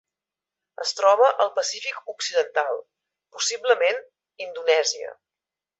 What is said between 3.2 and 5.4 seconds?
possiblement, Indonèsia.